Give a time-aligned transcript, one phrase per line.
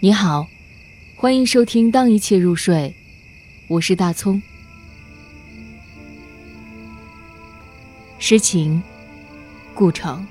[0.00, 0.46] 你好，
[1.16, 2.94] 欢迎收听《当一切入睡》，
[3.66, 4.40] 我是大葱。
[8.20, 8.80] 诗情，
[9.74, 10.24] 顾城。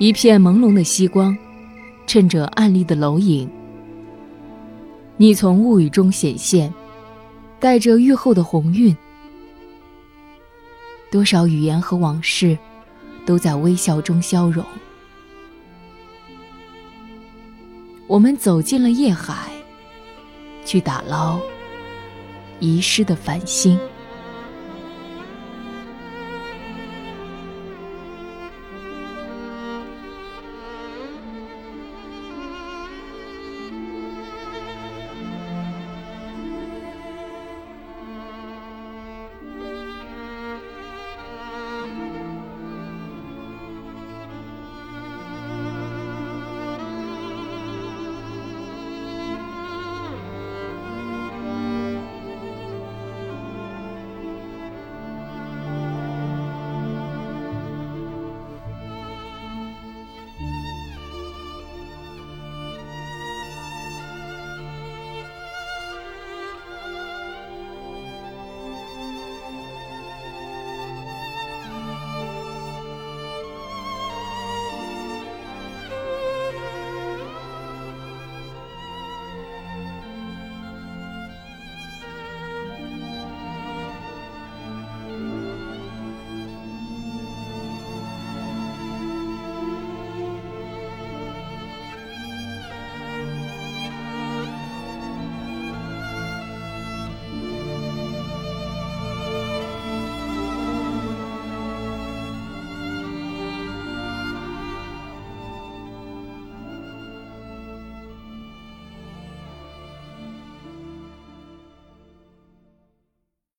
[0.00, 1.38] 一片朦胧的夕光，
[2.08, 3.48] 衬着暗丽的楼影。
[5.16, 6.74] 你从雾雨中显现，
[7.60, 8.96] 带着愈后的红晕。
[11.08, 12.58] 多少语言和往事，
[13.24, 14.64] 都在微笑中消融。
[18.10, 19.52] 我们走进了夜海，
[20.64, 21.38] 去打捞
[22.58, 23.78] 遗失的繁星。